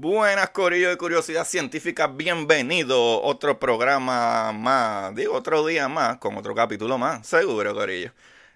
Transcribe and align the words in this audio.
Buenas, 0.00 0.50
Corillo 0.50 0.90
de 0.90 0.96
Curiosidad 0.96 1.44
Científica, 1.44 2.06
bienvenido. 2.06 3.20
Otro 3.20 3.58
programa 3.58 4.52
más, 4.52 5.12
digo, 5.16 5.34
otro 5.34 5.66
día 5.66 5.88
más, 5.88 6.18
con 6.18 6.36
otro 6.36 6.54
capítulo 6.54 6.98
más, 6.98 7.26
seguro, 7.26 7.74
Corillo. 7.74 8.12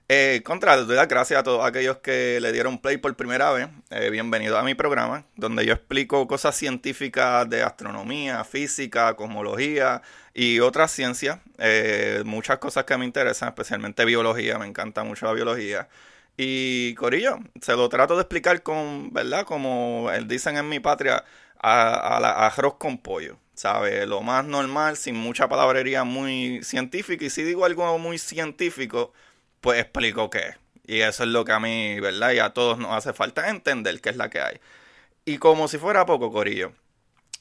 Eh, 0.09 0.43
contra, 0.45 0.77
doy 0.77 0.95
las 0.95 1.09
gracias 1.09 1.41
a 1.41 1.43
todos 1.43 1.67
aquellos 1.67 1.97
que 1.97 2.39
le 2.41 2.53
dieron 2.53 2.79
play 2.79 2.97
por 2.99 3.17
primera 3.17 3.51
vez. 3.51 3.67
Eh, 3.91 4.11
bienvenido 4.11 4.57
a 4.57 4.63
mi 4.63 4.77
programa, 4.77 5.25
donde 5.35 5.67
yo 5.67 5.73
explico 5.73 6.29
cosas 6.29 6.55
científicas 6.55 7.51
de 7.51 7.65
astronomía, 7.65 8.45
física, 8.45 9.15
cosmología 9.15 10.01
y 10.35 10.61
otras 10.61 10.93
ciencias. 10.93 11.41
Eh, 11.59 12.23
muchas 12.25 12.59
cosas 12.59 12.85
que 12.85 12.97
me 12.97 13.05
interesan, 13.05 13.49
especialmente 13.49 14.05
biología, 14.05 14.59
me 14.59 14.67
encanta 14.67 15.03
mucho 15.03 15.27
la 15.27 15.33
biología. 15.33 15.89
Y 16.37 16.95
Corillo, 16.95 17.39
se 17.61 17.77
lo 17.77 17.89
trato 17.89 18.15
de 18.15 18.23
explicar 18.23 18.63
con, 18.63 19.13
¿verdad? 19.13 19.45
Como 19.45 20.09
dicen 20.27 20.57
en 20.57 20.69
mi 20.69 20.81
patria, 20.81 21.25
a, 21.59 22.19
la, 22.21 22.47
arroz 22.47 22.75
con 22.79 22.99
pollo. 22.99 23.39
¿Sabe? 23.55 24.07
Lo 24.07 24.23
más 24.23 24.45
normal, 24.45 24.97
sin 24.97 25.15
mucha 25.15 25.49
palabrería 25.49 26.05
muy 26.05 26.63
científica. 26.65 27.25
Y 27.25 27.31
si 27.31 27.43
digo 27.43 27.65
algo 27.65 27.99
muy 27.99 28.19
científico, 28.19 29.13
pues 29.61 29.81
explico 29.81 30.31
qué. 30.31 30.57
Y 30.87 31.01
eso 31.01 31.23
es 31.25 31.29
lo 31.29 31.45
que 31.45 31.53
a 31.53 31.61
mí, 31.61 32.01
¿verdad? 32.01 32.33
Y 32.33 32.39
a 32.41 32.51
todos 32.51 32.79
nos 32.79 32.93
hace 32.93 33.13
falta 33.13 33.51
entender 33.51 34.01
qué 34.01 34.11
es 34.11 34.17
la 34.17 34.31
que 34.31 34.41
hay. 34.41 34.61
Y 35.25 35.39
como 35.39 35.69
si 35.69 35.79
fuera 35.79 36.07
poco, 36.07 36.33
Corillo, 36.33 36.73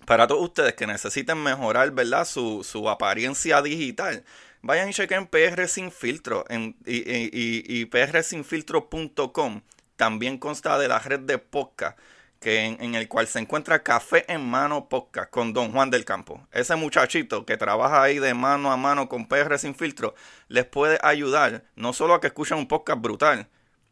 para 0.06 0.28
todos 0.28 0.44
ustedes 0.44 0.74
que 0.74 0.86
necesiten 0.86 1.42
mejorar, 1.42 1.92
¿verdad? 1.92 2.26
Su 2.26 2.90
apariencia 2.90 3.62
digital, 3.62 4.24
vayan 4.62 4.90
y 4.90 4.94
chequen 4.94 5.28
PR 5.28 5.68
Sin 5.68 5.92
Filtro 5.92 6.46
en, 6.50 6.76
y, 6.86 6.98
y, 6.98 7.64
y 7.68 7.86
prsinfiltro.com. 7.86 9.62
También 9.96 10.38
consta 10.38 10.78
de 10.80 10.88
la 10.88 11.00
red 11.00 11.20
de 11.20 11.38
podcast 11.38 11.98
que 12.42 12.66
en, 12.66 12.96
el 12.96 13.08
cual 13.08 13.28
se 13.28 13.38
encuentra 13.38 13.84
Café 13.84 14.26
en 14.28 14.44
Mano 14.44 14.90
Podcast 14.90 15.30
con 15.30 15.54
Don 15.54 15.72
Juan 15.72 15.92
del 15.92 16.06
Campo. 16.06 16.42
Ese 16.52 16.76
muchachito 16.76 17.46
que 17.46 17.56
trabaja 17.56 18.02
ahí 18.02 18.18
de 18.18 18.34
mano 18.34 18.72
a 18.72 18.78
mano 18.78 19.08
con 19.08 19.28
PR 19.28 19.60
Sin 19.60 19.76
Filtro 19.76 20.16
les 20.48 20.66
puede 20.66 20.98
ayudar 21.04 21.66
no 21.76 21.94
solo 21.94 22.16
a 22.16 22.20
que 22.20 22.28
escuchen 22.28 22.58
un 22.58 22.68
podcast 22.68 23.00
brutal, 23.00 23.48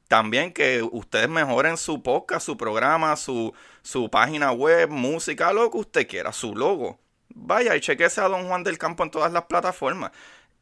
también 0.07 0.51
que 0.51 0.81
ustedes 0.81 1.29
mejoren 1.29 1.77
su 1.77 2.01
podcast, 2.01 2.44
su 2.44 2.57
programa, 2.57 3.16
su, 3.16 3.53
su 3.83 4.09
página 4.09 4.51
web, 4.51 4.89
música, 4.89 5.53
lo 5.53 5.69
que 5.69 5.77
usted 5.77 6.07
quiera, 6.07 6.33
su 6.33 6.55
logo. 6.55 6.99
Vaya 7.29 7.75
y 7.75 7.81
chequese 7.81 8.22
a 8.22 8.27
Don 8.27 8.47
Juan 8.47 8.63
del 8.63 8.79
Campo 8.79 9.03
en 9.03 9.11
todas 9.11 9.31
las 9.31 9.44
plataformas. 9.44 10.09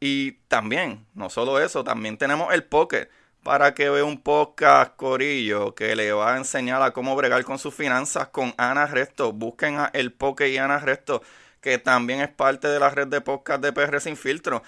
Y 0.00 0.32
también, 0.48 1.06
no 1.14 1.28
solo 1.30 1.60
eso, 1.60 1.82
también 1.84 2.18
tenemos 2.18 2.52
el 2.54 2.64
Pocket 2.64 3.08
para 3.42 3.74
que 3.74 3.88
vea 3.88 4.04
un 4.04 4.20
podcast 4.20 4.94
Corillo 4.96 5.74
que 5.74 5.96
le 5.96 6.12
va 6.12 6.34
a 6.34 6.36
enseñar 6.36 6.82
a 6.82 6.92
cómo 6.92 7.16
bregar 7.16 7.42
con 7.44 7.58
sus 7.58 7.74
finanzas 7.74 8.28
con 8.28 8.54
Ana 8.58 8.86
Resto. 8.86 9.32
Busquen 9.32 9.78
a 9.78 9.90
El 9.92 10.12
Pocket 10.12 10.48
y 10.48 10.58
Ana 10.58 10.78
Resto, 10.78 11.22
que 11.60 11.78
también 11.78 12.20
es 12.20 12.28
parte 12.28 12.68
de 12.68 12.78
la 12.78 12.90
red 12.90 13.08
de 13.08 13.20
podcast 13.20 13.62
de 13.62 13.72
PR 13.72 14.00
Sin 14.00 14.16
Filtro. 14.16 14.62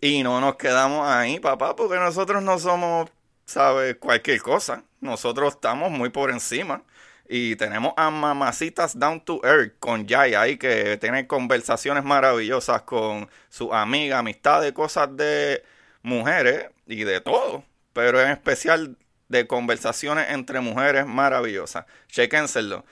Y 0.00 0.22
no 0.22 0.40
nos 0.40 0.56
quedamos 0.56 1.08
ahí, 1.08 1.40
papá, 1.40 1.74
porque 1.74 1.96
nosotros 1.96 2.42
no 2.42 2.58
somos, 2.58 3.10
¿sabes? 3.46 3.96
Cualquier 3.96 4.42
cosa. 4.42 4.84
Nosotros 5.00 5.54
estamos 5.54 5.90
muy 5.90 6.10
por 6.10 6.30
encima. 6.30 6.82
Y 7.28 7.56
tenemos 7.56 7.92
a 7.96 8.10
Mamacitas 8.10 8.98
Down 8.98 9.20
to 9.20 9.40
Earth 9.44 9.74
con 9.80 10.06
Jaya 10.06 10.42
ahí 10.42 10.56
que 10.56 10.96
tiene 10.98 11.26
conversaciones 11.26 12.04
maravillosas 12.04 12.82
con 12.82 13.28
su 13.48 13.74
amiga, 13.74 14.18
amistades, 14.18 14.72
cosas 14.72 15.16
de 15.16 15.64
mujeres 16.02 16.66
y 16.86 17.04
de 17.04 17.20
todo. 17.20 17.64
Pero 17.92 18.20
en 18.20 18.30
especial 18.30 18.96
de 19.28 19.46
conversaciones 19.46 20.30
entre 20.30 20.60
mujeres 20.60 21.06
maravillosas. 21.06 21.84
Chequénselo. 22.08 22.84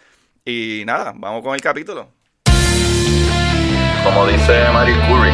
Y 0.45 0.83
nada, 0.87 1.13
vamos 1.15 1.43
con 1.43 1.55
el 1.55 1.61
capítulo. 1.61 2.11
Como 4.05 4.27
dice 4.27 4.69
Marie 4.73 4.97
Curie, 5.09 5.33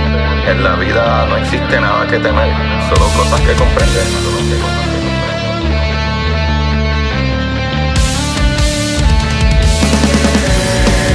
en 0.48 0.62
la 0.62 0.76
vida 0.76 1.26
no 1.26 1.36
existe 1.38 1.80
nada 1.80 2.06
que 2.06 2.20
temer, 2.20 2.50
solo 2.88 3.06
cosas 3.16 3.40
que 3.40 3.54
comprender. 3.54 4.89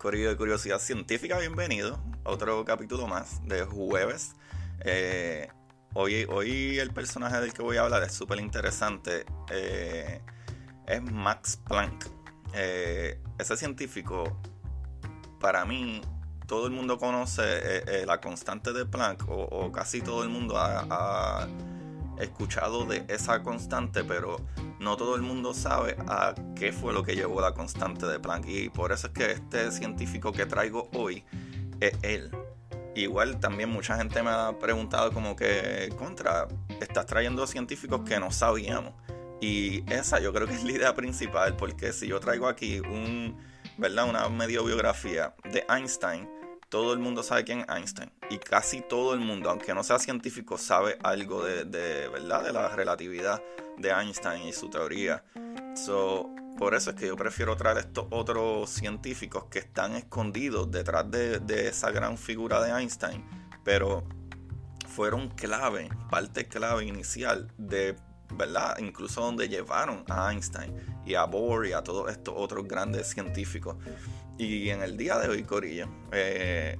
Curiosidad 0.00 0.78
Científica, 0.78 1.38
bienvenido 1.38 2.02
otro 2.24 2.64
capítulo 2.64 3.06
más 3.06 3.46
de 3.46 3.64
jueves. 3.64 4.32
Eh, 4.82 5.46
hoy, 5.92 6.24
hoy 6.30 6.78
el 6.78 6.90
personaje 6.90 7.38
del 7.38 7.52
que 7.52 7.60
voy 7.60 7.76
a 7.76 7.82
hablar 7.82 8.02
es 8.04 8.14
súper 8.14 8.40
interesante. 8.40 9.26
Eh, 9.50 10.22
es 10.86 11.02
Max 11.02 11.60
Planck. 11.68 12.06
Eh, 12.54 13.20
ese 13.38 13.58
científico, 13.58 14.40
para 15.38 15.66
mí, 15.66 16.00
todo 16.46 16.66
el 16.66 16.72
mundo 16.72 16.96
conoce 16.96 18.06
la 18.06 18.22
constante 18.22 18.72
de 18.72 18.86
Planck, 18.86 19.26
o, 19.28 19.70
casi 19.70 20.00
todo 20.00 20.22
el 20.22 20.30
mundo 20.30 20.54
ha 20.56 21.46
escuchado 22.22 22.84
de 22.84 23.04
esa 23.08 23.42
constante, 23.42 24.04
pero 24.04 24.36
no 24.78 24.96
todo 24.96 25.16
el 25.16 25.22
mundo 25.22 25.54
sabe 25.54 25.96
a 26.06 26.34
qué 26.54 26.72
fue 26.72 26.92
lo 26.92 27.02
que 27.02 27.14
llevó 27.14 27.40
la 27.40 27.52
constante 27.52 28.06
de 28.06 28.18
Planck. 28.18 28.46
Y 28.48 28.68
por 28.68 28.92
eso 28.92 29.08
es 29.08 29.12
que 29.12 29.30
este 29.32 29.70
científico 29.72 30.32
que 30.32 30.46
traigo 30.46 30.88
hoy 30.94 31.24
es 31.80 31.92
él. 32.02 32.30
Igual 32.94 33.38
también 33.38 33.70
mucha 33.70 33.96
gente 33.96 34.22
me 34.22 34.30
ha 34.30 34.58
preguntado 34.58 35.12
como 35.12 35.36
que, 35.36 35.92
contra, 35.96 36.48
estás 36.80 37.06
trayendo 37.06 37.46
científicos 37.46 38.02
que 38.08 38.18
no 38.18 38.30
sabíamos. 38.32 38.94
Y 39.40 39.90
esa 39.90 40.20
yo 40.20 40.32
creo 40.32 40.46
que 40.46 40.54
es 40.54 40.64
la 40.64 40.72
idea 40.72 40.94
principal, 40.94 41.56
porque 41.56 41.92
si 41.92 42.08
yo 42.08 42.20
traigo 42.20 42.48
aquí 42.48 42.80
un, 42.80 43.38
¿verdad? 43.78 44.08
una 44.08 44.28
medio 44.28 44.64
biografía 44.64 45.34
de 45.44 45.64
Einstein, 45.68 46.28
todo 46.70 46.92
el 46.94 47.00
mundo 47.00 47.22
sabe 47.22 47.44
quién 47.44 47.60
es 47.60 47.68
Einstein. 47.68 48.10
Y 48.30 48.38
casi 48.38 48.80
todo 48.80 49.12
el 49.12 49.20
mundo, 49.20 49.50
aunque 49.50 49.74
no 49.74 49.82
sea 49.82 49.98
científico, 49.98 50.56
sabe 50.56 50.96
algo 51.02 51.44
de, 51.44 51.64
¿verdad? 52.08 52.44
de 52.44 52.52
la 52.52 52.68
relatividad 52.68 53.42
de 53.76 53.90
Einstein 53.90 54.46
y 54.46 54.52
su 54.52 54.70
teoría. 54.70 55.24
So, 55.74 56.30
por 56.56 56.74
eso 56.74 56.90
es 56.90 56.96
que 56.96 57.08
yo 57.08 57.16
prefiero 57.16 57.56
traer 57.56 57.78
estos 57.78 58.06
otros 58.10 58.70
científicos 58.70 59.44
que 59.50 59.58
están 59.58 59.96
escondidos 59.96 60.70
detrás 60.70 61.10
de, 61.10 61.40
de 61.40 61.68
esa 61.68 61.90
gran 61.90 62.16
figura 62.16 62.62
de 62.62 62.70
Einstein, 62.70 63.24
pero 63.64 64.04
fueron 64.88 65.28
clave, 65.28 65.88
parte 66.08 66.46
clave 66.46 66.84
inicial 66.84 67.52
de 67.58 67.96
¿verdad? 68.32 68.78
Incluso 68.78 69.20
donde 69.22 69.48
llevaron 69.48 70.04
a 70.08 70.30
Einstein 70.30 70.72
y 71.04 71.14
a 71.14 71.24
Bohr 71.24 71.66
y 71.66 71.72
a 71.72 71.82
todos 71.82 72.10
estos 72.10 72.34
otros 72.36 72.66
grandes 72.66 73.08
científicos. 73.08 73.76
Y 74.40 74.70
en 74.70 74.80
el 74.80 74.96
día 74.96 75.18
de 75.18 75.28
hoy, 75.28 75.42
Corillo, 75.42 75.86
eh, 76.12 76.78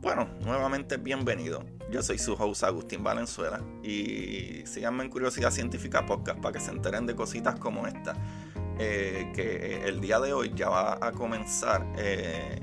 bueno, 0.00 0.28
nuevamente 0.40 0.96
bienvenido. 0.96 1.64
Yo 1.92 2.02
soy 2.02 2.18
su 2.18 2.32
host 2.32 2.64
Agustín 2.64 3.04
Valenzuela 3.04 3.60
y 3.84 4.64
síganme 4.66 5.04
en 5.04 5.10
Curiosidad 5.10 5.52
Científica 5.52 6.04
Podcast 6.04 6.40
para 6.40 6.54
que 6.54 6.58
se 6.58 6.72
enteren 6.72 7.06
de 7.06 7.14
cositas 7.14 7.54
como 7.60 7.86
esta. 7.86 8.16
Eh, 8.80 9.30
que 9.32 9.84
el 9.84 10.00
día 10.00 10.18
de 10.18 10.32
hoy 10.32 10.50
ya 10.56 10.70
va 10.70 10.98
a 11.00 11.12
comenzar 11.12 11.86
eh, 11.96 12.58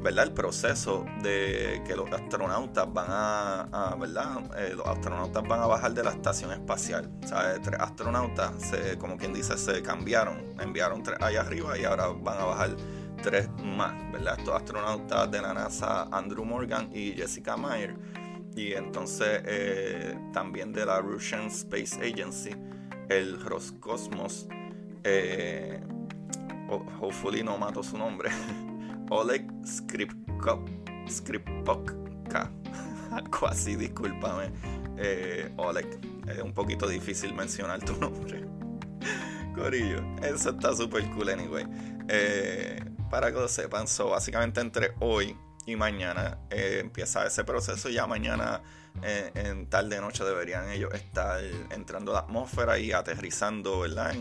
¿verdad? 0.00 0.26
el 0.26 0.34
proceso 0.34 1.04
de 1.24 1.82
que 1.84 1.96
los 1.96 2.08
astronautas 2.12 2.92
van 2.92 3.06
a, 3.08 3.96
¿verdad? 3.98 4.40
los 4.76 4.86
astronautas 4.86 5.42
van 5.48 5.60
a 5.60 5.66
bajar 5.66 5.94
de 5.94 6.04
la 6.04 6.12
estación 6.12 6.52
espacial. 6.52 7.10
O 7.24 7.26
sea, 7.26 7.60
tres 7.60 7.80
astronautas, 7.80 8.52
se, 8.70 8.96
como 8.98 9.16
quien 9.16 9.34
dice, 9.34 9.58
se 9.58 9.82
cambiaron, 9.82 10.54
enviaron 10.60 11.02
tres 11.02 11.20
allá 11.20 11.40
arriba 11.40 11.76
y 11.76 11.82
ahora 11.82 12.06
van 12.06 12.38
a 12.38 12.44
bajar 12.44 12.76
tres 13.24 13.48
más, 13.62 13.94
¿verdad? 14.12 14.38
Estos 14.38 14.54
astronautas 14.54 15.30
de 15.30 15.40
la 15.40 15.54
NASA, 15.54 16.02
Andrew 16.12 16.44
Morgan 16.44 16.90
y 16.92 17.12
Jessica 17.12 17.56
Meyer. 17.56 17.96
Y 18.54 18.74
entonces 18.74 19.40
eh, 19.46 20.14
también 20.34 20.74
de 20.74 20.84
la 20.84 21.00
Russian 21.00 21.46
Space 21.46 21.96
Agency, 21.96 22.50
el 23.08 23.40
Roscosmos, 23.40 24.46
eh, 25.04 25.80
hopefully 27.00 27.42
no 27.42 27.56
mato 27.56 27.82
su 27.82 27.96
nombre, 27.96 28.28
Oleg 29.10 29.50
Skripkov, 29.66 30.66
Skripokka, 31.08 32.52
Algo 33.10 33.46
así, 33.46 33.74
discúlpame. 33.74 34.50
Eh, 34.98 35.50
Oleg, 35.56 35.98
es 36.28 36.42
un 36.42 36.52
poquito 36.52 36.86
difícil 36.86 37.32
mencionar 37.32 37.82
tu 37.82 37.96
nombre. 37.98 38.44
Corillo, 39.54 40.02
eso 40.22 40.50
está 40.50 40.76
súper 40.76 41.08
cool 41.12 41.30
anyway. 41.30 41.64
Para 43.14 43.30
que 43.30 43.38
lo 43.38 43.46
sepan, 43.46 43.86
so, 43.86 44.10
básicamente 44.10 44.60
entre 44.60 44.92
hoy 44.98 45.38
y 45.66 45.76
mañana 45.76 46.36
eh, 46.50 46.78
empieza 46.80 47.24
ese 47.24 47.44
proceso. 47.44 47.88
Ya 47.88 48.08
mañana 48.08 48.60
eh, 49.04 49.30
en 49.36 49.70
tarde 49.70 50.00
noche 50.00 50.24
deberían 50.24 50.68
ellos 50.68 50.92
estar 50.94 51.40
entrando 51.70 52.10
a 52.10 52.14
la 52.14 52.20
atmósfera 52.22 52.76
y 52.76 52.90
aterrizando 52.90 53.78
¿verdad? 53.78 54.16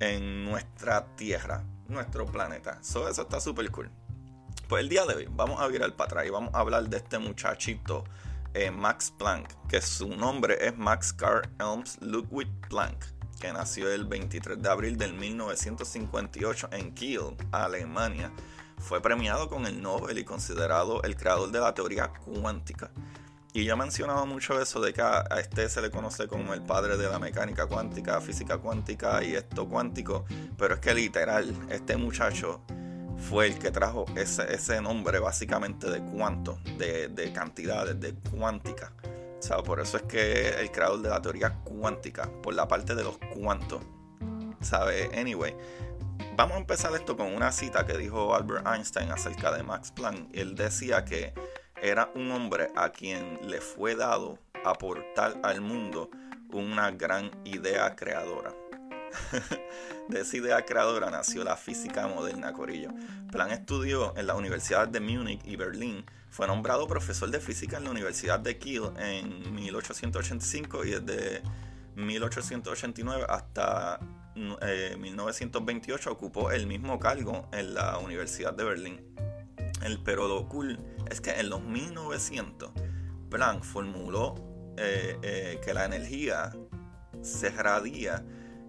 En, 0.00 0.44
nuestra 0.44 1.06
Tierra, 1.14 1.62
nuestro 1.86 2.26
planeta. 2.26 2.82
So, 2.82 3.08
eso 3.08 3.22
está 3.22 3.38
súper 3.38 3.70
cool. 3.70 3.88
Pues 4.68 4.82
el 4.82 4.88
día 4.88 5.06
de 5.06 5.14
hoy 5.14 5.28
vamos 5.30 5.60
a 5.60 5.68
virar 5.68 5.94
para 5.94 6.06
atrás 6.06 6.26
y 6.26 6.30
vamos 6.30 6.52
a 6.54 6.58
hablar 6.58 6.88
de 6.88 6.96
este 6.96 7.20
muchachito 7.20 8.02
eh, 8.54 8.72
Max 8.72 9.12
Planck, 9.16 9.48
que 9.68 9.80
su 9.80 10.08
nombre 10.08 10.56
es 10.60 10.76
Max 10.76 11.12
Carl 11.12 11.48
Elms 11.60 11.98
Ludwig 12.00 12.48
Planck, 12.68 13.04
que 13.34 13.52
nació 13.52 13.92
el 13.92 14.06
23 14.06 14.60
de 14.60 14.68
abril 14.68 14.96
del 14.96 15.14
1958 15.14 16.68
en 16.72 16.94
Kiel, 16.94 17.36
Alemania. 17.52 18.32
Fue 18.78 19.00
premiado 19.00 19.48
con 19.48 19.66
el 19.66 19.80
Nobel 19.80 20.18
y 20.18 20.24
considerado 20.24 21.02
el 21.02 21.16
creador 21.16 21.50
de 21.50 21.60
la 21.60 21.74
teoría 21.74 22.08
cuántica. 22.08 22.90
Y 23.52 23.64
yo 23.64 23.74
he 23.74 23.76
mencionado 23.76 24.26
mucho 24.26 24.60
eso 24.60 24.80
de 24.80 24.92
que 24.92 25.00
a 25.00 25.22
este 25.38 25.68
se 25.68 25.80
le 25.80 25.90
conoce 25.90 26.26
como 26.26 26.54
el 26.54 26.62
padre 26.62 26.96
de 26.96 27.08
la 27.08 27.20
mecánica 27.20 27.66
cuántica, 27.66 28.20
física 28.20 28.58
cuántica 28.58 29.22
y 29.22 29.34
esto 29.34 29.68
cuántico, 29.68 30.24
pero 30.58 30.74
es 30.74 30.80
que 30.80 30.92
literal, 30.92 31.54
este 31.70 31.96
muchacho 31.96 32.62
fue 33.16 33.46
el 33.46 33.58
que 33.58 33.70
trajo 33.70 34.06
ese, 34.16 34.52
ese 34.52 34.80
nombre 34.80 35.20
básicamente 35.20 35.88
de 35.88 36.00
cuánto, 36.02 36.58
de, 36.78 37.06
de 37.06 37.32
cantidades, 37.32 38.00
de 38.00 38.14
cuántica. 38.14 38.92
Por 39.64 39.80
eso 39.80 39.98
es 39.98 40.02
que 40.04 40.48
el 40.60 40.70
creador 40.70 41.02
de 41.02 41.10
la 41.10 41.20
teoría 41.20 41.58
cuántica, 41.64 42.30
por 42.42 42.54
la 42.54 42.66
parte 42.66 42.94
de 42.94 43.04
los 43.04 43.18
cuantos. 43.18 43.82
¿Sabe? 44.60 45.10
Anyway, 45.18 45.54
vamos 46.36 46.56
a 46.56 46.60
empezar 46.60 46.94
esto 46.94 47.16
con 47.16 47.34
una 47.34 47.52
cita 47.52 47.84
que 47.84 47.98
dijo 47.98 48.34
Albert 48.34 48.66
Einstein 48.66 49.10
acerca 49.10 49.52
de 49.52 49.62
Max 49.62 49.92
Planck. 49.92 50.30
Él 50.32 50.54
decía 50.54 51.04
que 51.04 51.34
era 51.82 52.10
un 52.14 52.30
hombre 52.30 52.70
a 52.74 52.88
quien 52.90 53.38
le 53.42 53.60
fue 53.60 53.94
dado 53.94 54.38
aportar 54.64 55.38
al 55.42 55.60
mundo 55.60 56.08
una 56.50 56.90
gran 56.92 57.30
idea 57.44 57.94
creadora. 57.94 58.54
de 60.08 60.20
esa 60.20 60.36
idea 60.36 60.64
creadora 60.64 61.10
nació 61.10 61.44
la 61.44 61.56
física 61.56 62.06
moderna, 62.06 62.52
Corillo. 62.52 62.90
Planck 63.30 63.52
estudió 63.52 64.16
en 64.16 64.26
la 64.26 64.34
Universidad 64.34 64.88
de 64.88 65.00
Múnich 65.00 65.40
y 65.44 65.56
Berlín. 65.56 66.04
Fue 66.30 66.46
nombrado 66.46 66.86
profesor 66.86 67.30
de 67.30 67.40
física 67.40 67.78
en 67.78 67.84
la 67.84 67.90
Universidad 67.90 68.40
de 68.40 68.58
Kiel 68.58 68.90
en 68.98 69.54
1885 69.54 70.84
y 70.84 70.90
desde 70.90 71.42
1889 71.96 73.26
hasta 73.28 74.00
1928 74.34 76.08
eh, 76.08 76.12
ocupó 76.12 76.50
el 76.50 76.66
mismo 76.66 76.98
cargo 76.98 77.48
en 77.52 77.74
la 77.74 77.98
Universidad 77.98 78.52
de 78.52 78.64
Berlín. 78.64 79.00
El, 79.82 80.00
pero 80.02 80.28
lo 80.28 80.48
cool 80.48 80.78
es 81.10 81.20
que 81.20 81.32
en 81.32 81.50
los 81.50 81.62
1900 81.62 82.72
Planck 83.30 83.62
formuló 83.62 84.34
eh, 84.76 85.18
eh, 85.22 85.60
que 85.64 85.74
la 85.74 85.84
energía 85.84 86.52
se 87.22 87.50
radia 87.50 88.24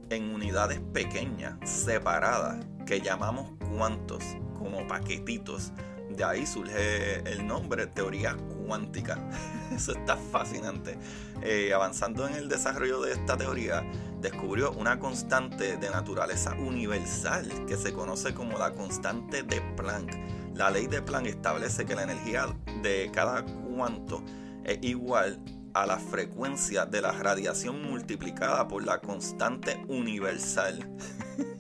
en 0.10 0.34
unidades 0.34 0.80
pequeñas, 0.94 1.56
separadas, 1.64 2.66
que 2.86 3.02
llamamos 3.02 3.52
cuantos, 3.76 4.24
como 4.58 4.88
paquetitos. 4.88 5.72
De 6.10 6.24
ahí 6.24 6.46
surge 6.46 7.20
el 7.30 7.46
nombre 7.46 7.88
teoría 7.88 8.38
cuántica. 8.66 9.18
Eso 9.76 9.92
está 9.92 10.16
fascinante. 10.16 10.98
Eh, 11.42 11.74
avanzando 11.74 12.28
en 12.28 12.36
el 12.36 12.48
desarrollo 12.48 13.02
de 13.02 13.14
esta 13.14 13.36
teoría, 13.36 13.84
descubrió 14.22 14.72
una 14.72 15.00
constante 15.00 15.78
de 15.78 15.90
naturaleza 15.90 16.54
universal 16.54 17.66
que 17.68 17.76
se 17.76 17.92
conoce 17.94 18.34
como 18.34 18.58
la 18.58 18.72
constante 18.72 19.44
de 19.44 19.62
Planck. 19.76 20.16
La 20.54 20.70
ley 20.70 20.88
de 20.88 21.02
Planck 21.02 21.28
establece 21.28 21.86
que 21.86 21.96
la 21.96 22.04
energía 22.04 22.48
de 22.82 23.10
cada 23.14 23.44
cuanto 23.44 24.24
es 24.64 24.80
igual 24.82 25.40
a 25.76 25.86
la 25.86 26.00
frecuencia 26.00 26.86
de 26.86 27.02
la 27.02 27.12
radiación 27.12 27.84
multiplicada 27.84 28.66
por 28.68 28.84
la 28.86 29.00
constante 29.02 29.84
universal. 29.90 30.90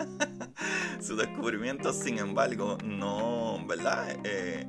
Su 1.01 1.17
descubrimiento, 1.17 1.91
sin 1.91 2.17
embargo, 2.17 2.77
no, 2.83 3.63
¿verdad? 3.67 4.17
Eh, 4.23 4.65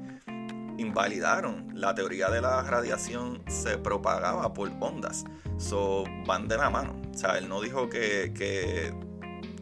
invalidaron 0.79 1.71
la 1.75 1.95
teoría 1.95 2.29
de 2.29 2.41
la 2.41 2.61
radiación 2.63 3.43
se 3.47 3.79
propagaba 3.79 4.53
por 4.53 4.71
ondas. 4.81 5.25
So, 5.59 6.05
van 6.27 6.49
de 6.49 6.57
la 6.57 6.69
mano. 6.69 7.01
O 7.15 7.17
sea, 7.17 7.39
él 7.39 7.49
no 7.49 7.61
dijo 7.61 7.89
que, 7.89 8.33
que, 8.35 8.93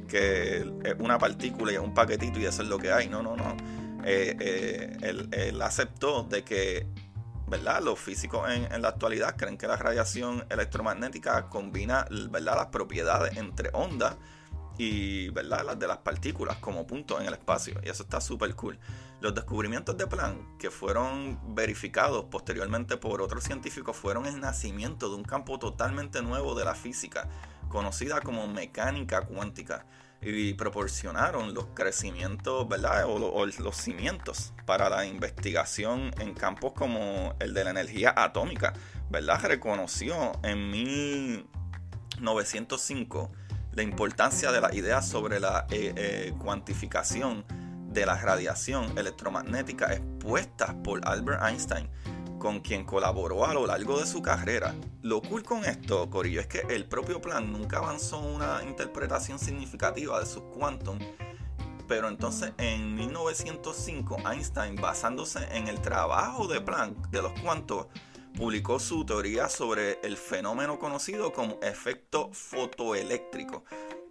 que 0.09 0.97
una 0.99 1.19
partícula 1.19 1.73
y 1.73 1.77
un 1.77 1.93
paquetito 1.93 2.41
y 2.41 2.47
eso 2.47 2.63
es 2.63 2.69
lo 2.69 2.79
que 2.79 2.91
hay. 2.91 3.09
No, 3.11 3.23
no, 3.23 3.37
no. 3.37 3.55
Eh, 4.07 4.37
eh, 4.41 5.29
él, 5.33 5.63
aceptó 5.63 6.25
de 6.25 6.43
que 6.43 6.87
¿verdad? 7.46 7.82
Los 7.82 7.99
físicos 7.99 8.49
en, 8.50 8.82
la 8.82 8.88
actualidad 8.88 9.37
creen 9.37 9.58
que 9.58 9.67
la 9.67 9.76
radiación 9.76 10.44
electromagnética 10.49 11.49
combina 11.49 12.06
¿verdad? 12.31 12.56
las 12.56 12.67
propiedades 12.67 13.37
entre 13.37 13.70
ondas 13.73 14.17
y 14.79 15.29
¿verdad? 15.31 15.64
las 15.64 15.79
de 15.79 15.87
las 15.87 15.99
partículas 15.99 16.56
como 16.58 16.87
puntos 16.87 17.20
en 17.20 17.26
el 17.26 17.35
espacio. 17.35 17.81
Y 17.82 17.88
eso 17.88 18.02
está 18.02 18.20
súper 18.20 18.55
cool. 18.55 18.79
Los 19.20 19.35
descubrimientos 19.35 19.96
de 19.96 20.06
Planck, 20.06 20.58
que 20.58 20.70
fueron 20.70 21.38
verificados 21.55 22.26
posteriormente 22.26 22.96
por 22.96 23.23
otros 23.23 23.44
científicos, 23.44 23.97
fueron 23.97 24.26
el 24.26 24.40
nacimiento 24.40 25.08
de 25.08 25.17
un 25.17 25.25
campo 25.25 25.58
totalmente 25.58 26.20
nuevo 26.23 26.55
de 26.55 26.64
la 26.64 26.75
física, 26.75 27.29
conocida 27.69 28.20
como 28.20 28.47
mecánica 28.47 29.23
cuántica 29.23 29.87
y 30.25 30.55
proporcionaron 30.55 31.53
los 31.55 31.67
crecimientos, 31.75 32.69
¿verdad? 32.69 33.05
O, 33.06 33.47
los 33.47 33.76
cimientos 33.76 34.53
para 34.65 34.88
la 34.88 35.06
investigación 35.06 36.12
en 36.19 36.35
campos 36.35 36.73
como 36.73 37.37
el 37.41 37.53
de 37.55 37.65
la 37.65 37.71
energía 37.71 38.15
atómica, 38.17 38.73
¿verdad? 39.11 39.41
Reconoció 39.43 40.32
en 40.43 40.71
1905 40.71 43.31
la 43.73 43.82
importancia 43.82 44.53
de 44.53 44.61
la 44.61 44.73
idea 44.75 45.00
sobre 45.03 45.41
la 45.41 45.67
eh, 45.71 45.93
eh, 45.97 46.32
cuantificación 46.38 47.44
de 47.91 48.06
la 48.06 48.17
radiación 48.17 48.97
electromagnética 48.99 49.93
expuesta 49.93 50.75
por 50.82 51.06
Albert 51.06 51.43
Einstein 51.43 51.91
con 52.44 52.61
quien 52.61 52.85
colaboró 52.85 53.46
a 53.46 53.55
lo 53.55 53.67
largo 53.67 53.99
de 53.99 54.05
su 54.05 54.20
carrera. 54.20 54.75
Lo 55.00 55.23
cool 55.23 55.42
con 55.42 55.64
esto, 55.64 56.11
Corillo, 56.11 56.42
es 56.42 56.47
que 56.47 56.59
el 56.69 56.85
propio 56.85 57.19
Planck 57.19 57.47
nunca 57.47 57.78
avanzó 57.78 58.19
una 58.21 58.62
interpretación 58.62 59.38
significativa 59.38 60.21
de 60.21 60.26
sus 60.26 60.42
quantum, 60.54 60.99
pero 61.88 62.07
entonces 62.07 62.52
en 62.59 62.97
1905 62.97 64.19
Einstein, 64.30 64.76
basándose 64.76 65.38
en 65.57 65.69
el 65.69 65.80
trabajo 65.80 66.47
de 66.47 66.61
Planck 66.61 67.09
de 67.09 67.23
los 67.23 67.33
cuantos, 67.40 67.87
publicó 68.37 68.78
su 68.78 69.07
teoría 69.07 69.49
sobre 69.49 69.99
el 70.02 70.19
fenómeno 70.19 70.78
conocido 70.78 71.33
como 71.33 71.59
efecto 71.62 72.28
fotoeléctrico. 72.35 73.64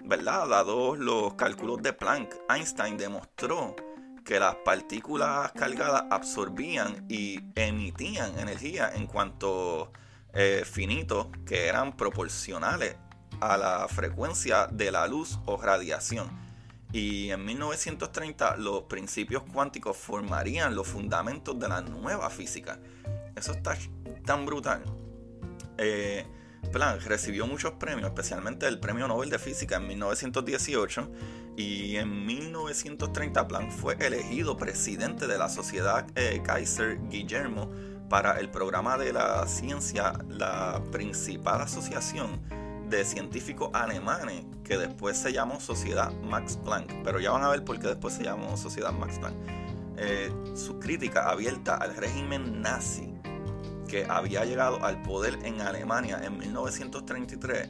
¿Verdad? 0.05 0.48
Dados 0.48 0.98
los 0.98 1.36
cálculos 1.36 1.84
de 1.84 1.93
Planck, 1.93 2.34
Einstein 2.50 2.98
demostró 2.98 3.75
que 4.24 4.39
las 4.39 4.56
partículas 4.56 5.51
cargadas 5.51 6.06
absorbían 6.10 7.06
y 7.10 7.39
emitían 7.56 8.38
energía 8.39 8.92
en 8.94 9.08
cuanto 9.08 9.92
eh, 10.34 10.63
finitos 10.65 11.27
que 11.46 11.68
eran 11.68 11.96
proporcionales 11.96 12.96
a 13.39 13.58
la 13.58 13.88
frecuencia 13.88 14.68
de 14.68 14.92
la 14.92 15.08
luz 15.08 15.39
o 15.46 15.58
radiación. 15.58 16.27
Y 16.92 17.32
en 17.32 17.44
1930 17.44 18.58
los 18.58 18.84
principios 18.84 19.44
cuánticos 19.51 19.98
formarían 19.98 20.75
los 20.75 20.88
fundamentos 20.88 21.60
de 21.60 21.68
la 21.68 21.82
nueva 21.82 22.30
física. 22.30 22.80
Eso 23.36 23.51
está 23.51 23.77
tan 24.25 24.46
brutal. 24.46 24.84
Eh, 25.77 26.25
Planck 26.72 27.03
recibió 27.05 27.46
muchos 27.48 27.74
premios, 27.74 28.08
especialmente 28.08 28.67
el 28.67 28.79
Premio 28.79 29.08
Nobel 29.08 29.29
de 29.29 29.39
Física 29.39 29.77
en 29.77 29.88
1918 29.88 31.12
y 31.58 31.98
en 31.98 32.25
1930 32.25 33.48
Planck 33.48 33.72
fue 33.72 33.96
elegido 34.00 34.58
presidente 34.58 35.27
de 35.27 35.38
la 35.38 35.50
Sociedad 35.50 36.08
eh, 36.15 36.41
Kaiser 36.43 37.00
Guillermo 37.10 37.70
para 38.10 38.39
el 38.39 38.50
programa 38.50 38.98
de 38.98 39.13
la 39.13 39.48
ciencia, 39.48 40.13
la 40.29 40.82
principal 40.91 41.62
asociación 41.62 42.41
de 42.89 43.05
científicos 43.05 43.70
alemanes 43.74 44.46
que 44.63 44.77
después 44.77 45.17
se 45.17 45.34
llamó 45.34 45.60
Sociedad 45.60 46.12
Max 46.24 46.58
Planck, 46.63 46.91
pero 47.03 47.20
ya 47.20 47.32
van 47.32 47.43
a 47.43 47.50
ver 47.50 47.63
por 47.63 47.79
qué 47.79 47.88
después 47.88 48.13
se 48.13 48.24
llamó 48.24 48.55
Sociedad 48.58 48.91
Max 48.91 49.20
Planck. 49.20 49.36
Eh, 49.98 50.32
su 50.55 50.79
crítica 50.79 51.29
abierta 51.29 51.75
al 51.75 51.96
régimen 51.96 52.62
nazi 52.62 53.12
que 53.93 54.07
había 54.09 54.43
llegado 54.43 54.83
al 54.83 55.03
poder 55.03 55.38
en 55.43 55.62
Alemania 55.62 56.19
en 56.23 56.35
1933, 56.39 57.69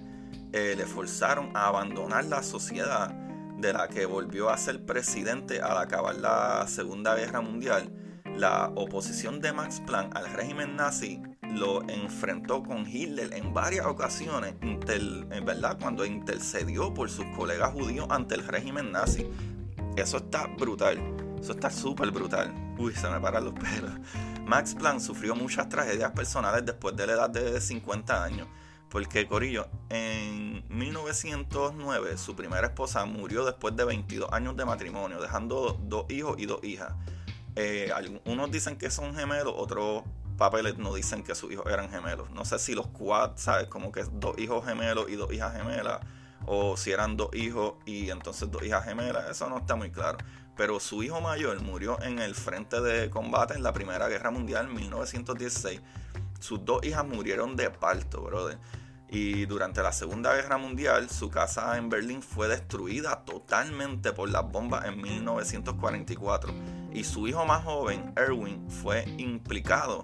eh, 0.54 0.74
le 0.78 0.86
forzaron 0.86 1.52
a 1.54 1.68
abandonar 1.68 2.24
la 2.24 2.42
sociedad 2.44 3.10
de 3.58 3.74
la 3.74 3.90
que 3.90 4.06
volvió 4.06 4.50
a 4.50 4.56
ser 4.56 4.86
presidente 4.86 5.60
al 5.60 5.78
acabar 5.78 6.16
la 6.16 6.66
Segunda 6.66 7.14
Guerra 7.16 7.42
Mundial. 7.42 7.92
La 8.38 8.72
oposición 8.76 9.42
de 9.42 9.52
Max 9.52 9.82
Planck 9.86 10.16
al 10.16 10.32
régimen 10.32 10.78
nazi 10.78 11.22
lo 11.42 11.82
enfrentó 11.90 12.64
con 12.64 12.88
Hitler 12.88 13.34
en 13.34 13.54
varias 13.54 13.86
ocasiones, 13.86 14.56
en 14.62 15.46
verdad, 15.46 15.78
cuando 15.78 16.06
intercedió 16.06 16.94
por 16.94 17.10
sus 17.10 17.26
colegas 17.36 17.74
judíos 17.74 18.08
ante 18.10 18.36
el 18.36 18.48
régimen 18.48 18.94
nazi. 18.94 19.28
Eso 19.98 20.18
está 20.18 20.48
brutal, 20.48 21.00
eso 21.44 21.52
está 21.52 21.70
súper 21.70 22.10
brutal. 22.10 22.54
Uy, 22.78 22.96
se 22.96 23.10
me 23.10 23.20
paran 23.20 23.44
los 23.44 23.54
pelos. 23.54 23.92
Max 24.46 24.76
Planck 24.76 25.02
sufrió 25.02 25.36
muchas 25.36 25.68
tragedias 25.68 26.12
personales 26.12 26.66
después 26.66 26.96
de 26.96 27.06
la 27.06 27.14
edad 27.14 27.30
de 27.30 27.60
50 27.60 28.24
años. 28.24 28.48
Porque 28.88 29.28
Corillo, 29.28 29.68
en 29.90 30.64
1909 30.70 32.18
su 32.18 32.34
primera 32.34 32.68
esposa 32.68 33.04
murió 33.06 33.44
después 33.44 33.76
de 33.76 33.84
22 33.84 34.32
años 34.32 34.56
de 34.56 34.64
matrimonio, 34.64 35.20
dejando 35.20 35.78
dos 35.84 36.10
hijos 36.10 36.38
y 36.40 36.46
dos 36.46 36.64
hijas. 36.64 36.94
Eh, 37.58 37.92
algunos 37.94 38.50
dicen 38.50 38.78
que 38.78 38.90
son 38.90 39.14
gemelos, 39.14 39.54
otros 39.58 40.04
papeles 40.38 40.78
no 40.78 40.94
dicen 40.94 41.24
que 41.24 41.36
sus 41.36 41.52
hijos 41.52 41.66
eran 41.70 41.90
gemelos. 41.90 42.32
No 42.32 42.46
sé 42.46 42.58
si 42.58 42.74
los 42.74 42.88
cuatro, 42.88 43.38
¿sabes? 43.38 43.68
Como 43.68 43.92
que 43.92 44.06
dos 44.14 44.38
hijos 44.38 44.66
gemelos 44.66 45.10
y 45.10 45.16
dos 45.18 45.34
hijas 45.34 45.58
gemelas. 45.58 46.00
O 46.46 46.78
si 46.78 46.92
eran 46.92 47.18
dos 47.18 47.34
hijos 47.36 47.76
y 47.86 48.12
entonces 48.12 48.50
dos 48.50 48.64
hijas 48.64 48.86
gemelas. 48.86 49.30
Eso 49.30 49.50
no 49.50 49.58
está 49.58 49.76
muy 49.76 49.92
claro. 49.92 50.20
Pero 50.56 50.80
su 50.80 51.04
hijo 51.04 51.20
mayor 51.22 51.62
murió 51.62 52.02
en 52.02 52.20
el 52.20 52.36
frente 52.36 52.80
de 52.82 53.10
combate 53.10 53.56
en 53.56 53.64
la 53.64 53.74
Primera 53.74 54.08
Guerra 54.08 54.32
Mundial 54.32 54.68
en 54.68 54.76
1916. 54.76 55.82
Sus 56.40 56.64
dos 56.64 56.84
hijas 56.86 57.06
murieron 57.06 57.56
de 57.56 57.70
parto, 57.70 58.22
brother. 58.22 58.58
Y 59.10 59.46
durante 59.46 59.84
la 59.84 59.92
Segunda 59.94 60.34
Guerra 60.34 60.58
Mundial, 60.58 61.10
su 61.10 61.30
casa 61.30 61.78
en 61.78 61.90
Berlín 61.90 62.22
fue 62.22 62.48
destruida 62.48 63.24
totalmente 63.26 64.12
por 64.12 64.30
las 64.30 64.52
bombas 64.52 64.86
en 64.86 65.02
1944. 65.02 66.52
Y 66.94 67.04
su 67.04 67.28
hijo 67.28 67.46
más 67.46 67.64
joven, 67.64 68.14
Erwin, 68.16 68.70
fue 68.70 69.06
implicado 69.18 70.04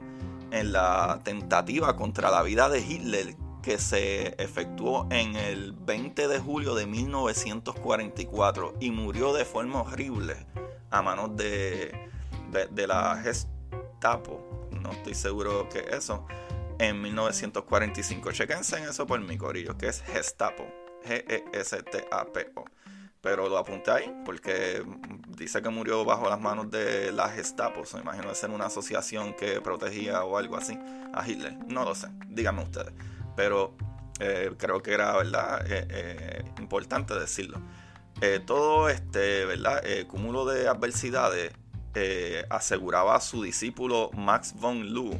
en 0.51 0.71
la 0.71 1.19
tentativa 1.23 1.95
contra 1.95 2.31
la 2.31 2.43
vida 2.43 2.69
de 2.69 2.81
Hitler 2.81 3.35
que 3.61 3.77
se 3.77 4.35
efectuó 4.41 5.07
en 5.11 5.35
el 5.35 5.73
20 5.73 6.27
de 6.27 6.39
julio 6.39 6.75
de 6.75 6.85
1944 6.85 8.75
y 8.79 8.91
murió 8.91 9.33
de 9.33 9.45
forma 9.45 9.81
horrible 9.81 10.45
a 10.89 11.01
manos 11.01 11.35
de, 11.35 12.09
de, 12.71 12.87
la 12.87 13.17
Gestapo. 13.21 14.67
No 14.71 14.91
estoy 14.91 15.13
seguro 15.13 15.67
que 15.69 15.85
eso 15.91 16.25
en 16.79 17.01
1945. 17.01 18.31
Chequense 18.31 18.77
en 18.77 18.85
eso 18.85 19.05
por 19.05 19.19
mi 19.19 19.37
corillo, 19.37 19.77
que 19.77 19.87
es 19.87 20.01
Gestapo. 20.01 20.65
G-E-S-T-A-P-O. 21.05 22.65
Pero 23.21 23.49
lo 23.49 23.57
apunté 23.57 23.91
ahí 23.91 24.21
porque 24.23 24.81
dice 25.27 25.61
que 25.61 25.69
murió 25.69 26.05
bajo 26.05 26.29
las 26.29 26.39
manos 26.39 26.71
de 26.71 27.11
la 27.11 27.29
Gestapo. 27.29 27.85
Se 27.85 27.99
imagino 27.99 28.29
de 28.29 28.35
ser 28.35 28.49
una 28.49 28.67
asociación 28.67 29.33
que 29.33 29.59
protegía 29.59 30.23
o 30.23 30.37
algo 30.37 30.55
así 30.55 30.79
a 31.13 31.27
Hitler. 31.27 31.57
No 31.67 31.83
lo 31.83 31.95
sé, 31.95 32.07
díganme 32.29 32.63
ustedes. 32.63 32.93
Pero 33.39 33.73
eh, 34.19 34.51
creo 34.57 34.83
que 34.83 34.91
era, 34.91 35.15
¿verdad? 35.15 35.65
Eh, 35.65 35.87
eh, 35.89 36.43
importante 36.59 37.17
decirlo. 37.17 37.61
todo 38.45 38.89
este, 38.89 39.45
¿verdad? 39.45 39.81
cúmulo 40.09 40.43
de 40.43 40.67
adversidades 40.67 41.53
aseguraba 42.49 43.15
a 43.15 43.21
su 43.21 43.41
discípulo 43.41 44.11
Max 44.13 44.53
von 44.59 44.93
Loo 44.93 45.17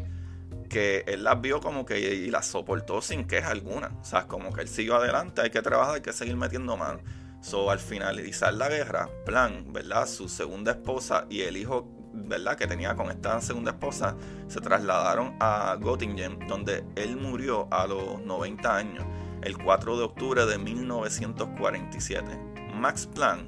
que 0.70 1.06
él 1.08 1.24
las 1.24 1.40
vio 1.40 1.62
como 1.62 1.86
que 1.86 1.98
y 1.98 2.30
las 2.30 2.48
soportó 2.48 3.02
sin 3.02 3.26
queja 3.26 3.52
alguna. 3.52 3.88
O 4.02 4.04
sea, 4.04 4.28
como 4.28 4.52
que 4.52 4.64
él 4.64 4.68
siguió 4.68 4.98
adelante, 4.98 5.42
hay 5.42 5.50
que 5.50 5.62
trabajar, 5.62 5.96
hay 5.96 6.02
que 6.02 6.12
seguir 6.12 6.36
metiendo 6.36 6.76
mano. 6.76 7.00
So, 7.42 7.72
al 7.72 7.80
finalizar 7.80 8.54
la 8.54 8.68
guerra, 8.68 9.10
Plan, 9.26 9.72
¿verdad? 9.72 10.10
Su 10.10 10.28
segunda 10.28 10.74
esposa 10.74 11.26
y 11.30 11.42
el 11.44 11.56
hijo, 11.56 11.90
¿verdad? 12.26 12.58
Que 12.58 12.68
tenía 12.68 12.96
con 12.96 13.10
esta 13.10 13.40
segunda 13.42 13.72
esposa, 13.72 14.16
se 14.48 14.60
trasladaron 14.62 15.36
a 15.40 15.78
Göttingen, 15.80 16.48
donde 16.48 16.84
él 16.96 17.18
murió 17.18 17.68
a 17.72 17.88
los 17.88 18.22
90 18.22 18.76
años, 18.76 19.06
el 19.42 19.58
4 19.58 19.98
de 19.98 20.04
octubre 20.04 20.46
de 20.46 20.58
1947. 20.58 22.26
Max 22.74 23.08
Planck 23.08 23.46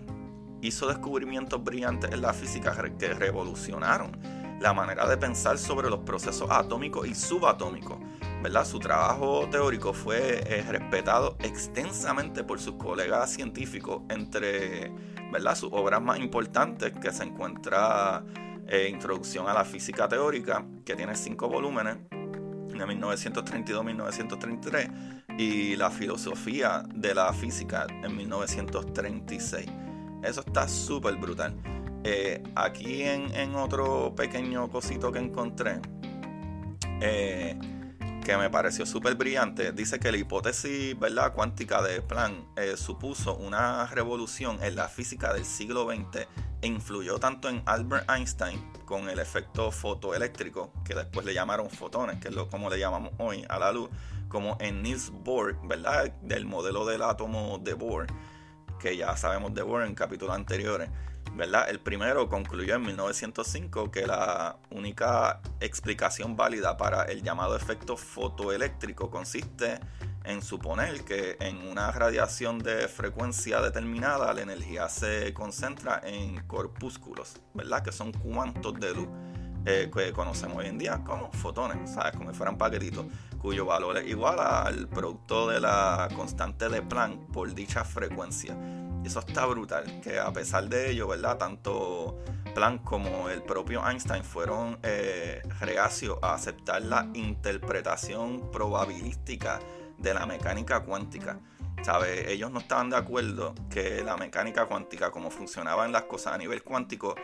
hizo 0.62 0.88
descubrimientos 0.88 1.64
brillantes 1.64 2.12
en 2.12 2.22
la 2.22 2.34
física 2.34 2.76
que 2.98 3.14
revolucionaron 3.14 4.12
la 4.60 4.74
manera 4.74 5.08
de 5.08 5.18
pensar 5.18 5.58
sobre 5.58 5.90
los 5.90 6.00
procesos 6.02 6.50
atómicos 6.52 7.08
y 7.08 7.16
subatómicos. 7.16 7.98
¿verdad? 8.42 8.66
Su 8.66 8.80
trabajo 8.80 9.48
teórico 9.50 9.94
fue 9.94 10.44
eh, 10.46 10.64
respetado 10.68 11.36
extensamente 11.40 12.44
por 12.44 12.60
sus 12.60 12.76
colegas 12.76 13.32
científicos, 13.32 14.02
entre 14.10 14.92
¿verdad? 15.32 15.56
sus 15.56 15.72
obras 15.72 16.02
más 16.02 16.20
importantes 16.20 16.92
que 16.92 17.12
se 17.12 17.24
encuentra 17.24 18.24
eh, 18.72 18.90
Introducción 18.90 19.48
a 19.50 19.54
la 19.54 19.66
Física 19.66 20.08
Teórica, 20.08 20.66
que 20.86 20.96
tiene 20.96 21.14
cinco 21.16 21.50
volúmenes, 21.50 21.98
de 22.10 22.86
1932-1933, 22.86 25.34
y 25.38 25.76
La 25.76 25.92
Filosofía 25.92 26.84
de 26.96 27.14
la 27.14 27.34
Física 27.34 27.86
en 27.90 28.16
1936. 28.16 29.68
Eso 30.24 30.40
está 30.40 30.70
súper 30.70 31.18
brutal. 31.18 31.54
Eh, 32.06 32.42
aquí 32.56 33.04
en, 33.04 33.56
otro 33.56 34.16
pequeño 34.16 34.70
cosito 34.70 35.12
que 35.12 35.20
encontré, 35.20 35.82
eh, 37.02 37.60
que 38.24 38.38
me 38.38 38.50
pareció 38.50 38.86
súper 38.86 39.16
brillante, 39.16 39.74
dice 39.74 40.00
que 40.00 40.10
la 40.12 40.18
hipótesis 40.18 40.98
¿verdad? 40.98 41.34
cuántica 41.34 41.82
de 41.82 42.02
Planck 42.02 42.58
eh, 42.58 42.78
supuso 42.78 43.36
una 43.36 43.86
revolución 43.88 44.64
en 44.64 44.78
la 44.78 44.88
física 44.88 45.34
del 45.34 45.44
siglo 45.46 45.90
XX 45.92 46.26
influyó 46.62 47.20
tanto 47.20 47.50
en 47.50 47.62
Albert 47.66 48.10
Einstein 48.10 48.62
con 48.86 49.10
el 49.10 49.20
efecto 49.20 49.72
fotoeléctrico, 49.72 50.72
que 50.84 50.94
después 50.94 51.26
le 51.26 51.34
llamaron 51.34 51.70
fotones, 51.70 52.20
que 52.20 52.28
es 52.28 52.36
lo 52.36 52.50
como 52.50 52.70
le 52.70 52.80
llamamos 52.80 53.12
hoy 53.18 53.46
a 53.50 53.60
la 53.60 53.72
luz, 53.72 53.90
como 54.28 54.58
en 54.60 54.82
Niels 54.82 55.12
Bohr, 55.12 55.58
¿verdad? 55.68 56.12
del 56.22 56.46
modelo 56.46 56.86
del 56.86 57.02
átomo 57.02 57.60
de 57.60 57.74
Bohr, 57.74 58.08
que 58.80 58.96
ya 58.98 59.16
sabemos 59.18 59.54
de 59.54 59.62
Bohr 59.62 59.84
en 59.84 59.96
capítulos 59.96 60.36
anteriores. 60.36 60.90
¿verdad? 61.34 61.70
El 61.70 61.80
primero 61.80 62.28
concluyó 62.28 62.76
en 62.76 62.82
1905 62.82 63.92
que 63.92 64.06
la 64.06 64.58
única 64.70 65.42
explicación 65.60 66.36
válida 66.36 66.78
para 66.78 67.04
el 67.04 67.24
llamado 67.24 67.56
efecto 67.56 67.96
fotoeléctrico 67.96 69.10
consiste 69.10 69.76
en 69.76 69.80
suponer 70.42 71.04
que 71.04 71.38
en 71.40 71.68
una 71.68 71.92
radiación 71.92 72.60
de 72.60 72.88
frecuencia 72.88 73.62
determinada 73.62 74.34
la 74.34 74.42
energía 74.42 74.90
se 74.90 75.34
concentra 75.34 76.02
en 76.04 76.42
corpúsculos, 76.48 77.38
¿verdad? 77.54 77.84
Que 77.84 77.92
son 77.92 78.12
cuantos 78.12 78.80
de 78.80 78.94
luz 78.94 79.08
eh, 79.66 79.90
que 79.94 80.12
conocemos 80.12 80.58
hoy 80.58 80.68
en 80.68 80.78
día 80.78 81.04
como 81.06 81.32
fotones, 81.32 81.92
¿sabes? 81.92 82.16
Como 82.16 82.32
si 82.32 82.38
fueran 82.38 82.58
paquetitos, 82.58 83.06
cuyo 83.40 83.66
valor 83.66 83.98
es 83.98 84.08
igual 84.08 84.40
al 84.40 84.88
producto 84.88 85.48
de 85.48 85.60
la 85.60 86.10
constante 86.16 86.70
de 86.70 86.82
Planck 86.82 87.32
por 87.32 87.54
dicha 87.54 87.84
frecuencia 87.84 88.58
eso 89.04 89.20
está 89.20 89.46
brutal, 89.46 90.00
que 90.02 90.20
a 90.20 90.32
pesar 90.32 90.70
de 90.70 90.92
ello, 90.92 91.08
¿verdad? 91.08 91.38
Tanto 91.38 92.20
Planck 92.54 92.84
como 92.84 93.30
el 93.30 93.42
propio 93.42 93.88
Einstein 93.88 94.24
fueron 94.24 94.78
eh, 94.84 95.42
reacios 95.60 96.20
a 96.22 96.36
aceptar 96.36 96.84
la 96.84 97.10
interpretación 97.14 98.52
probabilística 98.52 99.60
de 100.02 100.14
la 100.14 100.26
mecánica 100.26 100.82
cuántica. 100.82 101.40
¿Sabe? 101.84 102.32
Ellos 102.32 102.52
no 102.52 102.60
estaban 102.60 102.92
de 102.92 102.98
acuerdo 102.98 103.56
que 103.70 104.04
la 104.04 104.16
mecánica 104.16 104.68
cuántica, 104.68 105.10
como 105.10 105.32
funcionaban 105.32 105.92
las 105.92 106.04
cosas 106.04 106.34
a 106.34 106.38
nivel 106.38 106.62
cuántico, 106.62 107.16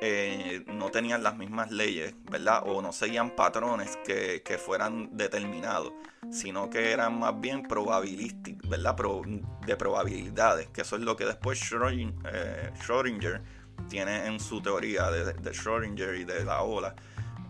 eh, 0.00 0.64
no 0.66 0.90
tenían 0.90 1.22
las 1.22 1.36
mismas 1.36 1.70
leyes, 1.70 2.14
¿verdad? 2.30 2.62
O 2.66 2.82
no 2.82 2.92
seguían 2.92 3.30
patrones 3.34 3.96
que, 4.04 4.58
fueran 4.58 5.16
determinados, 5.16 5.92
sino 6.30 6.70
que 6.70 6.92
eran 6.92 7.18
más 7.18 7.40
bien 7.40 7.62
probabilísticos, 7.62 8.68
¿verdad? 8.68 8.96
de 9.66 9.76
probabilidades, 9.76 10.68
que 10.68 10.82
eso 10.82 10.96
es 10.96 11.02
lo 11.02 11.16
que 11.16 11.24
después 11.24 11.60
eh, 11.60 12.70
Schrödinger, 12.78 13.42
tiene 13.88 14.26
en 14.26 14.38
su 14.38 14.60
teoría 14.60 15.10
de, 15.10 15.32
de 15.32 15.50
Schrödinger 15.52 16.20
y 16.20 16.24
de 16.24 16.44
la 16.44 16.62
ola. 16.62 16.94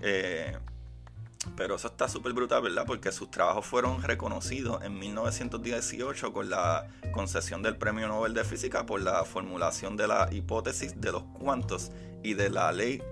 Eh, 0.00 0.56
pero 1.56 1.76
eso 1.76 1.88
está 1.88 2.08
súper 2.08 2.32
brutal, 2.32 2.62
¿verdad? 2.62 2.84
Porque 2.86 3.12
sus 3.12 3.30
trabajos 3.30 3.66
fueron 3.66 4.02
reconocidos 4.02 4.82
en 4.82 4.98
1918 4.98 6.32
con 6.32 6.50
la 6.50 6.86
concesión 7.12 7.62
del 7.62 7.76
Premio 7.76 8.08
Nobel 8.08 8.34
de 8.34 8.44
Física 8.44 8.86
por 8.86 9.00
la 9.00 9.24
formulación 9.24 9.96
de 9.96 10.08
la 10.08 10.28
hipótesis 10.32 11.00
de 11.00 11.12
los 11.12 11.22
cuantos 11.24 11.90
y 12.22 12.34
de 12.34 12.50
la 12.50 12.72
ley 12.72 13.02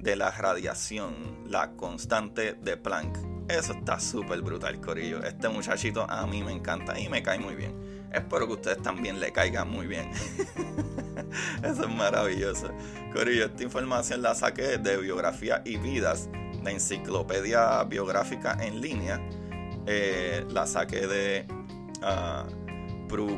de 0.00 0.16
la 0.16 0.30
radiación, 0.30 1.44
la 1.46 1.72
constante 1.72 2.54
de 2.54 2.76
Planck. 2.76 3.18
Eso 3.48 3.72
está 3.72 4.00
súper 4.00 4.40
brutal, 4.42 4.80
Corillo. 4.80 5.22
Este 5.22 5.48
muchachito 5.48 6.06
a 6.08 6.26
mí 6.26 6.42
me 6.42 6.52
encanta 6.52 6.98
y 6.98 7.08
me 7.08 7.22
cae 7.22 7.38
muy 7.38 7.54
bien. 7.54 8.08
Espero 8.12 8.46
que 8.46 8.54
ustedes 8.54 8.82
también 8.82 9.20
le 9.20 9.32
caigan 9.32 9.68
muy 9.68 9.86
bien. 9.86 10.10
Eso 11.62 11.82
es 11.82 11.94
maravilloso. 11.94 12.70
Corillo, 13.12 13.46
esta 13.46 13.62
información 13.62 14.22
la 14.22 14.34
saqué 14.34 14.78
de 14.78 14.96
biografía 14.96 15.62
y 15.64 15.76
vidas 15.76 16.28
la 16.62 16.70
enciclopedia 16.70 17.82
biográfica 17.84 18.56
en 18.60 18.80
línea. 18.80 19.20
Eh, 19.86 20.44
la 20.50 20.66
saqué 20.66 21.06
de 21.06 21.46
uh, 22.02 23.08
Pru 23.08 23.28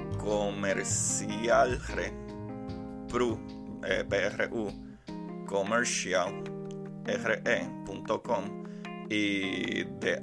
eh, 7.07 7.19
re.com 7.19 8.65
y 9.09 9.85
de. 9.85 10.19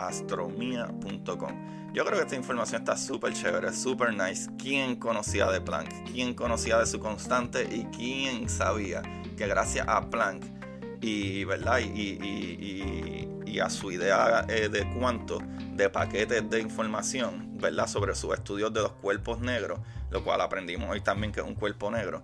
Astromía.com. 0.00 1.92
Yo 1.92 2.04
creo 2.04 2.16
que 2.18 2.24
esta 2.24 2.36
información 2.36 2.82
está 2.82 2.96
súper 2.96 3.34
chévere, 3.34 3.72
súper 3.72 4.14
nice. 4.14 4.48
¿Quién 4.56 4.96
conocía 4.96 5.50
de 5.50 5.60
Planck? 5.60 6.10
¿Quién 6.10 6.34
conocía 6.34 6.78
de 6.78 6.86
su 6.86 6.98
constante? 7.00 7.64
¿Y 7.64 7.84
quién 7.94 8.48
sabía 8.48 9.02
que 9.36 9.46
gracias 9.46 9.86
a 9.88 10.08
Planck 10.08 10.59
y, 11.00 11.44
¿verdad? 11.44 11.78
y, 11.80 13.28
y, 13.46 13.58
a 13.60 13.68
su 13.68 13.90
idea 13.92 14.46
eh, 14.48 14.68
de 14.68 14.88
cuánto 14.98 15.38
de 15.74 15.90
paquetes 15.90 16.48
de 16.48 16.60
información, 16.60 17.58
¿verdad? 17.58 17.86
Sobre 17.86 18.14
sus 18.14 18.32
estudios 18.32 18.72
de 18.72 18.80
los 18.80 18.92
cuerpos 18.92 19.40
negros, 19.40 19.80
lo 20.10 20.24
cual 20.24 20.40
aprendimos 20.40 20.88
hoy 20.88 21.00
también 21.00 21.32
que 21.32 21.40
es 21.40 21.46
un 21.46 21.54
cuerpo 21.54 21.90
negro. 21.90 22.22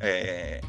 Eh, 0.00 0.60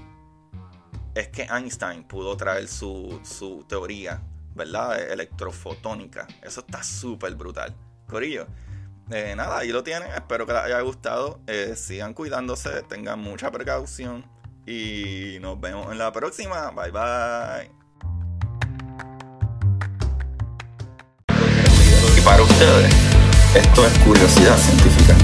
es 1.16 1.28
que 1.30 1.44
Einstein 1.44 2.04
pudo 2.04 2.36
traer 2.36 2.68
su, 2.68 3.20
su 3.24 3.64
teoría, 3.68 4.22
¿verdad? 4.56 5.00
Electrofotónica. 5.12 6.28
Eso 6.42 6.62
está 6.62 6.84
súper 6.84 7.36
brutal. 7.36 7.74
Corillo. 8.08 8.48
Eh, 9.12 9.34
nada, 9.38 9.60
ahí 9.60 9.70
lo 9.70 9.84
tienen. 9.84 10.12
Espero 10.12 10.46
que 10.46 10.54
les 10.54 10.64
haya 10.64 10.82
gustado. 10.82 11.40
Sigan 11.76 12.14
cuidándose, 12.14 12.82
tengan 12.84 13.20
mucha 13.20 13.52
precaución. 13.52 14.26
Y 14.70 15.40
nos 15.42 15.60
vemos 15.60 15.92
en 15.92 15.98
la 15.98 16.12
próxima. 16.14 16.70
Bye 16.70 16.92
bye. 16.92 17.72
Y 22.16 22.22
para 22.22 22.44
ustedes, 22.44 22.94
esto 23.56 23.88
es 23.88 23.98
curiosidad 24.00 24.58
científica. 24.58 25.16